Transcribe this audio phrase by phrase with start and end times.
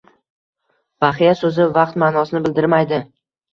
[1.05, 3.03] Baxya soʻzi vaqt maʼnosini bildirmaydi